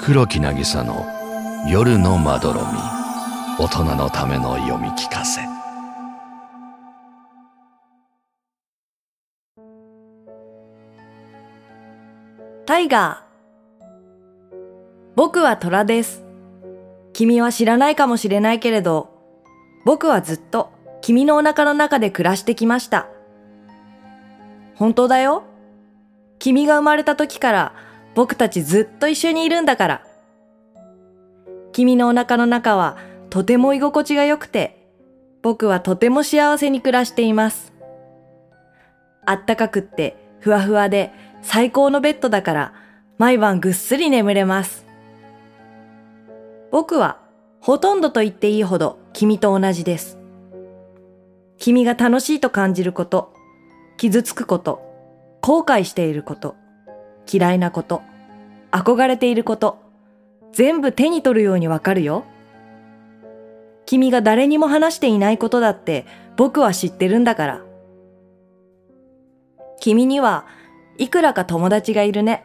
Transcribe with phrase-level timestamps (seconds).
[0.00, 1.04] 黒木渚の
[1.68, 2.66] 夜のまどろみ
[3.58, 5.40] 大人のための読み聞かせ
[12.64, 14.56] タイガー
[15.16, 16.22] 僕は虎です。
[17.12, 19.10] 君は知らないかもしれないけれど、
[19.84, 20.70] 僕はずっと
[21.00, 23.08] 君のお腹の中で暮らしてきました。
[24.76, 25.42] 本当だよ。
[26.38, 27.87] 君が生まれた時から
[28.18, 30.02] 僕たちずっと一緒にいるんだから。
[31.70, 32.96] 君のお腹の中は
[33.30, 34.76] とても居心地が良くて、
[35.40, 37.72] 僕はとても幸せに暮らしています。
[39.24, 41.12] あったかくってふわふわで
[41.42, 42.72] 最高のベッドだから
[43.18, 44.84] 毎晩ぐっすり眠れます。
[46.72, 47.20] 僕は
[47.60, 50.18] ほとんどと言っていいほど君と同じです。
[51.56, 53.32] 君が楽しいと感じること、
[53.96, 54.82] 傷つくこと、
[55.40, 56.56] 後悔していること、
[57.30, 58.02] 嫌いなこと、
[58.70, 59.78] 憧れていること、
[60.52, 62.24] 全部手に取るようにわかるよ。
[63.86, 66.04] 君が誰にも話していないことだって
[66.36, 67.62] 僕は知ってるんだから。
[69.80, 70.46] 君には
[70.98, 72.44] いくらか友達がいるね。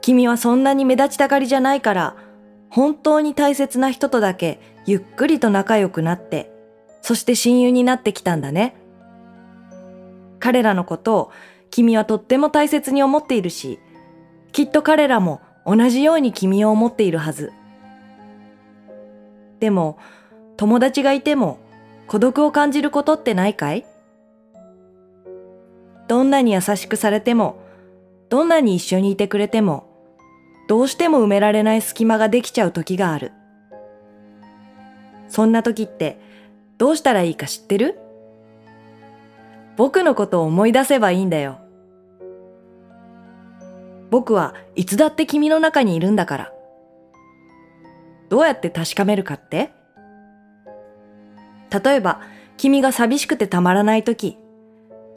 [0.00, 2.16] 君はそんなに目立ちたがりじゃないから、
[2.70, 6.50] 本当に大切な人とだけゆっくりと仲良くなって、
[7.00, 8.74] そして親友になってきたんだね。
[10.38, 11.30] 彼らのことを
[11.70, 13.78] 君はとっても大切に思っているし、
[14.52, 17.52] きっと彼らも同じように君を思っているはず。
[19.60, 19.98] でも、
[20.56, 21.58] 友達がいても
[22.06, 23.84] 孤独を感じることってないかい？
[26.08, 27.60] どんなに優しくされても、
[28.30, 29.86] どんなに一緒にいてくれても、
[30.68, 33.32] どうしても埋められない隙間ができちゃう時がある。
[35.28, 36.18] そんな時って
[36.78, 37.98] どうしたらいいか知ってる？
[39.78, 41.60] 僕のことを思い出せばいいんだよ。
[44.10, 46.52] 僕はいつだって君の中にいるんだから。
[48.28, 49.70] どうやって確かめるかって？
[51.70, 52.20] 例えば、
[52.56, 54.36] 君が寂しくてたまらない時、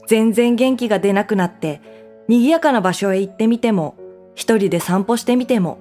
[0.08, 1.82] 全然元気が出なくなって、
[2.28, 3.96] 賑やかな場所へ行ってみても、
[4.36, 5.80] 一人で散歩してみても、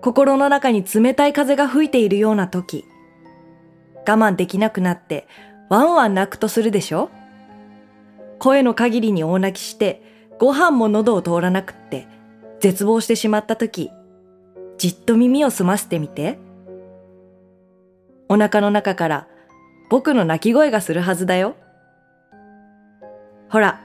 [0.00, 2.86] 心の中に冷たい風が吹いているような時、
[4.06, 5.28] 我慢できなくなって、
[5.68, 7.10] ワンワン泣くとするでしょ？
[8.38, 10.02] 声の限りに大泣きして、
[10.38, 12.08] ご飯も喉を通らなくって、
[12.60, 13.90] 絶望してしまった時、
[14.78, 16.38] じっと耳を澄ませてみて。
[18.28, 19.28] お腹の中から
[19.90, 21.56] 僕の泣き声がするはずだよ。
[23.50, 23.80] ほら、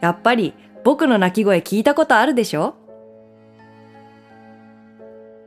[0.00, 2.74] やっぱり僕の泣き声聞いたことあるでしょ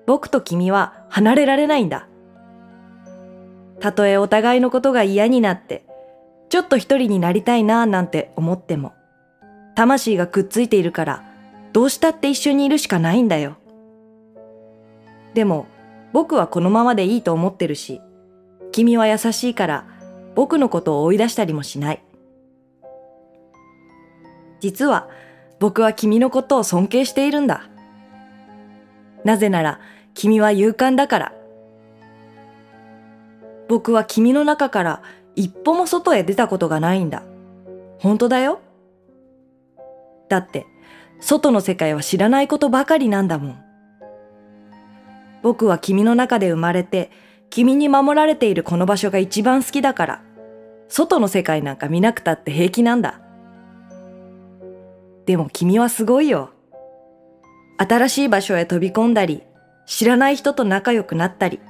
[0.08, 2.08] 僕と君は離れられないんだ。
[3.80, 5.86] たとえお互いのことが嫌になって、
[6.50, 8.94] ちょっと一人になりたいなぁなんて思っても、
[9.76, 11.24] 魂がくっついているから、
[11.74, 13.58] どうしたって一緒にいるしかないんだよ。
[15.34, 15.68] でも、
[16.12, 18.02] 僕はこのままでいいと思ってるし、
[18.72, 19.86] 君は優しいから、
[20.36, 22.04] 僕のことを追い出したりもしない。
[24.60, 25.08] 実は、
[25.60, 27.70] 僕は君のことを尊敬しているんだ。
[29.24, 29.80] なぜなら、
[30.14, 31.34] 君は勇敢だから。
[33.68, 35.02] 僕は君の中から
[35.40, 37.24] 一歩も外へ出たことがないんだ。
[37.98, 38.60] 本当だよ。
[40.28, 40.66] だって、
[41.22, 43.64] 外の世界は知らないことばかりなんだもん。
[45.42, 47.10] 僕は君の中で生まれて、
[47.50, 50.24] 君に守られているこの場所が一番好きだから、
[50.90, 53.22] 外の世界なんか見なくたって平気なんだ。
[55.26, 56.50] でも君はすごいよ。
[57.78, 59.44] 新しい場所へ飛び込んだり、
[59.86, 61.62] 知らない人と仲良くなったり、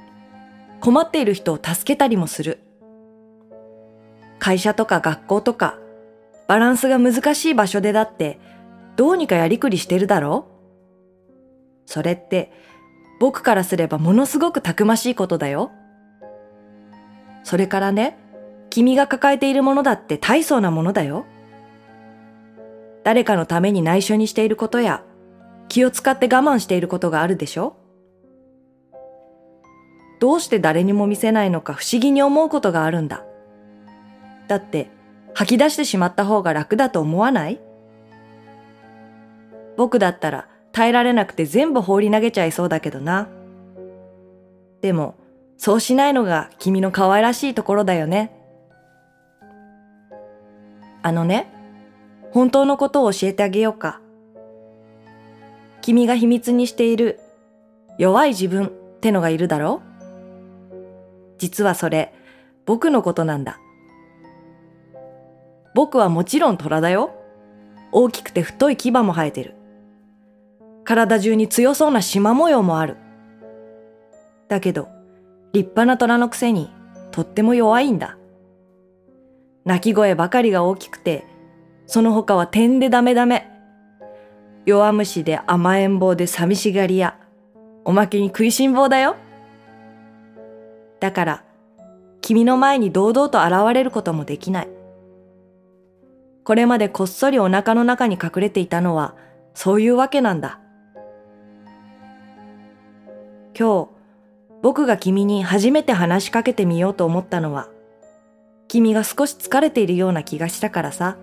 [0.80, 2.64] 困っている人を助けたりもする。
[4.40, 5.78] 会社とか学校とか、
[6.48, 8.40] バランスが難しい場所でだって、
[8.96, 10.46] どうにかやりくりしてるだろ
[11.86, 11.90] う？
[11.90, 12.50] それって、
[13.20, 15.70] 僕からすればものすごくたくましいことだよ。
[17.44, 18.18] それからね、
[18.70, 21.26] 君が抱えているものだって大層なものだよ。
[23.04, 25.04] 誰かのために内緒にしていることや、
[25.68, 27.76] 気を使って我慢していることがあるでしょ？
[30.18, 33.24] どうして誰にも見せないのか不思議に思うことがあるんだ。
[34.50, 34.90] だって、
[35.32, 37.60] 吐き出してしまった方が楽だと思わない？
[39.76, 43.28] 僕だったら耐えられなくて全部放り投げちゃいそうだけどな。
[44.80, 45.14] でも、
[45.56, 48.32] そうしないのが君の可愛らしいところだよね。
[51.02, 51.52] あのね、
[52.32, 54.00] 本当のことを教えてあげようか。
[55.80, 57.20] 君が秘密にしている
[57.98, 58.70] 弱い自分っ
[59.00, 59.80] てのがいるだろ
[61.38, 62.12] 実はそれ、
[62.66, 63.60] 僕のことなんだ。
[65.74, 67.14] 僕はもちろん虎だよ。
[67.92, 69.54] 大きくて太い牙も生えてる。
[70.84, 72.96] 体中に強そうな縞模様もある。
[74.48, 74.88] だけど、
[75.52, 76.70] 立派な虎のくせに
[77.10, 78.16] とっても弱いんだ。
[79.64, 81.24] 鳴き声ばかりが大きくて、
[81.86, 83.50] その他は点でダメダメ。
[84.66, 87.18] 弱虫で甘えん坊で寂しがり屋。
[87.84, 89.16] おまけに食いしん坊だよ。
[91.00, 91.44] だから、
[92.20, 94.68] 君の前に堂々と現れることもできない。
[96.44, 99.14] これまでこっそりお腹の中に隠れていたのは、
[99.54, 100.58] そういうわけなんだ。
[103.58, 103.88] 今日、
[104.62, 107.68] 僕が君に初めて話しかけてみようと思ったのは、
[108.68, 111.16] 君が少し疲れているような気がしたからさ。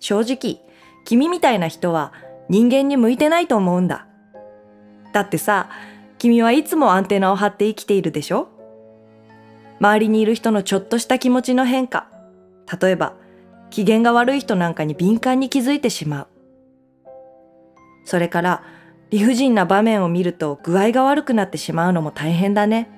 [0.00, 0.60] 正直、
[1.04, 2.12] 君みたいな人は
[2.48, 4.06] 人間に向いてないと思うんだ。
[5.12, 5.70] だってさ、
[6.18, 8.48] 君はいつもアンテナを張って生きているでしょ？
[9.80, 12.08] 周りにいる人のちょっとした気持ちの変化。
[12.80, 13.14] 例えば、
[13.70, 16.28] 機嫌が悪い人なんかに敏感に気づいてしまう。
[18.04, 18.62] それから、
[19.10, 22.88] 理不尽な場面を見ると具合が悪くなってしまうのも大変だね。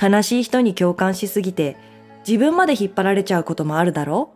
[0.00, 1.76] 悲しい人に共感しすぎて
[2.26, 4.32] 自分まで引っ張られちゃうこともあるだろ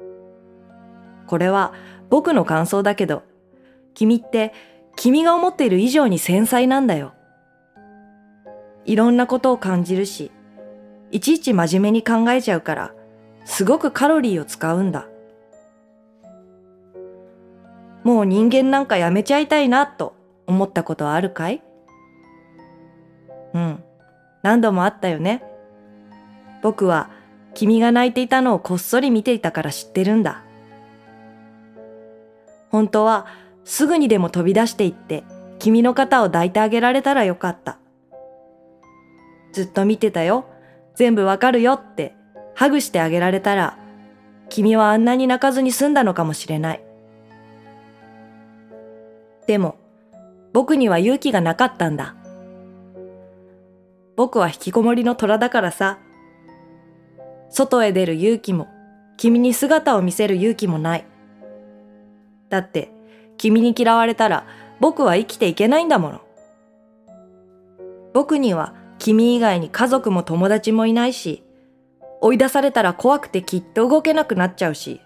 [0.00, 1.74] うこれは
[2.08, 3.24] 僕の感想だけど、
[3.94, 4.54] 君って
[4.96, 7.12] 君が思っている以上に繊細なんだよ。
[8.86, 10.30] いろんなことを感じるし、
[11.10, 12.94] いちいち真面目に考えちゃうから、
[13.44, 15.06] すごくカロリーを使うんだ。
[18.02, 20.14] もう人間なんかやめちゃいたいなと
[20.46, 21.62] 思ったことはあるかい？
[23.54, 23.82] うん。
[24.42, 25.42] 何度もあったよね。
[26.62, 27.10] 僕は
[27.54, 30.42] 君が泣いていたのをこっそり見ていたから知ってるんだ。
[32.70, 33.26] 本当は
[33.64, 35.24] すぐにでも飛び出していって
[35.58, 37.78] 君の肩を抱いてあげられたらよかった。
[39.52, 40.46] ずっと見てたよ。
[40.96, 42.16] 全部わかるよって
[42.54, 43.78] ハグしてあげられたら
[44.48, 46.82] 君はあんなに泣かずに済んだのかもしれない。
[49.46, 49.76] でも、
[50.52, 52.14] 僕には勇気がなかったんだ。
[54.16, 55.98] 僕は引きこもりの虎だからさ。
[57.50, 58.68] 外へ出る勇気も、
[59.16, 61.06] 君に姿を見せる勇気もない。
[62.48, 62.90] だって、
[63.36, 64.46] 君に嫌われたら
[64.80, 66.20] 僕は生きていけないんだもの。
[68.14, 71.44] 僕には君以外に家族も友達もいないし、
[72.20, 75.00] 追い出されたら怖くてきっと動けなくなっちゃうし、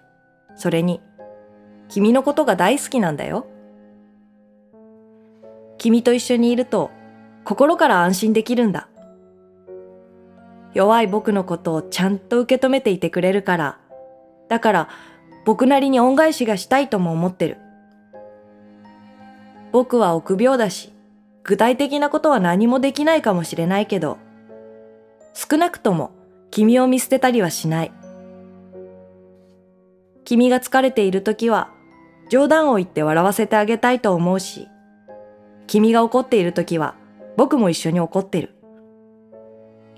[0.55, 1.01] それに、
[1.89, 3.47] 君のことが大好きなんだよ。
[5.79, 6.91] 君と一緒にいると
[7.45, 8.89] 心から安心できるんだ。
[10.73, 13.79] 弱い僕のことをちゃんと受け止めていてくれるから、
[14.49, 14.89] だから
[15.45, 17.59] 僕なりに恩返しがしたいとも思ってる。
[19.73, 20.93] 僕は臆病だし、
[21.43, 24.19] 具体的なことは何もできないかもしれないけど、
[25.35, 26.11] 少なくとも
[26.51, 27.93] 君を見捨てたりはしない。
[30.25, 31.71] 君が疲れている時は
[32.29, 34.69] 冗談を言って笑わせてあげたいと思うし、
[35.67, 36.95] 君が怒っている時は
[37.37, 38.55] 僕も一緒に怒ってる。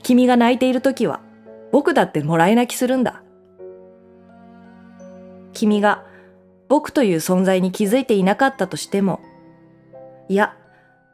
[0.02, 1.20] 君が泣いている時は
[1.70, 3.22] 僕だってもらい泣きするんだ。
[5.52, 6.04] 君が
[6.68, 9.20] 僕という存在に気づいていなかったとしても、
[10.28, 10.56] いや、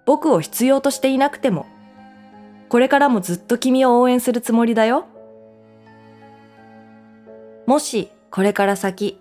[0.08, 1.66] 僕を必要としていなくても、
[2.70, 5.04] これからもずっと君を応援するつもりだよ。
[7.66, 9.20] もし、これから先、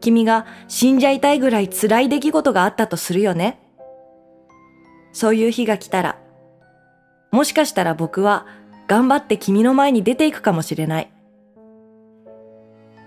[0.00, 3.60] 君が死んじゃいたいぐらい辛い出来事があったとするよね。
[5.12, 6.18] そういう日が来たら、
[7.30, 8.46] もしかしたら僕は
[8.88, 11.10] 頑張って君の前に出ていくかもしれない。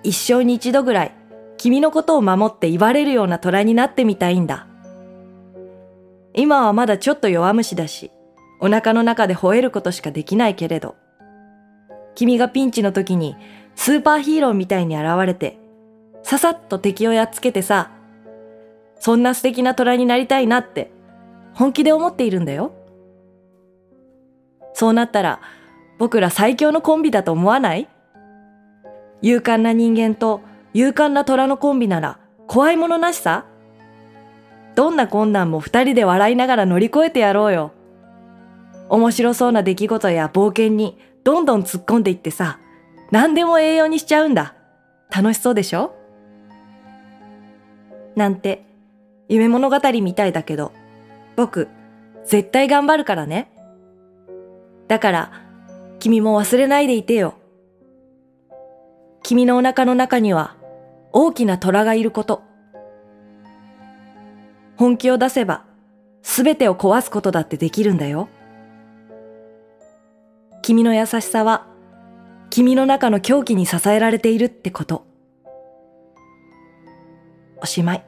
[0.04, 1.12] 一生に一度ぐらい
[1.58, 4.67] 君のことを守って言われるような虎になってみたいんだ。
[6.38, 8.12] 今はまだちょっと弱虫だし、
[8.60, 10.96] お腹の中で吠えることしかできないけれど、
[12.13, 13.36] 君がピンチの時に
[13.75, 15.58] スーパーヒーローみたいに現れて、
[16.22, 17.89] ささっと敵をやっつけてさ、
[19.00, 20.91] そんな素敵な虎になりたいなって
[21.56, 22.72] 本気で思っているんだよ。
[24.74, 25.41] そうなったら
[25.98, 27.89] 僕ら最強のコンビだと思わない？
[29.24, 30.41] 勇敢な人間と
[30.75, 33.46] 勇敢な虎のコンビなら怖いものなしさ？
[34.78, 37.72] どんな困難も二人で笑いながら乗り越えてやろうよ。
[38.90, 42.60] 面白そうな出来事や冒険にどんどん突っ込んでいってさ、
[43.10, 44.54] 何でも栄養にしちゃうんだ。
[45.10, 45.96] 楽しそうでしょ？
[48.16, 48.66] なんて、
[49.28, 50.72] 夢物語みたいだけど、
[51.36, 51.70] 僕、
[52.26, 53.52] 絶対頑張るからね。
[54.88, 55.32] だから、
[55.98, 57.34] 君も忘れないでいてよ。
[59.24, 60.56] 君のお腹の中には、
[61.14, 62.44] 大きな虎がいること。
[64.78, 65.66] 本気を出せば、
[66.22, 68.30] すべてを壊すことだってできるんだよ。
[70.62, 71.66] 君の優しさは、
[72.50, 75.06] 君の中の狂気に支えられているってこと。
[77.60, 78.04] おしまい。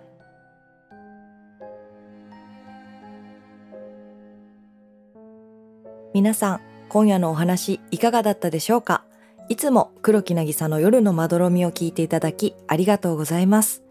[6.14, 9.04] 皆さん、今夜のお話いかがだったでしょうか？
[9.48, 13.82] いつも黒木なぎさの夜のまどろみを聞いていただきありがとうございます。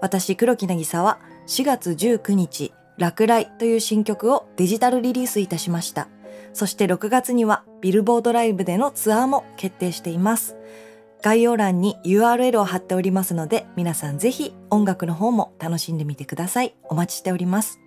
[0.00, 6.08] 私黒木なぎさは4月19日、落雷という新曲をデジタルリリースいたしました。
[6.52, 10.56] そして6月にはビルボードライブでのツアーも決定しています。
[11.22, 16.74] 概要欄に URL を貼っておりますので、皆さんぜひ音楽の方も楽しんでみてください。
[16.84, 17.78] お待ちしております。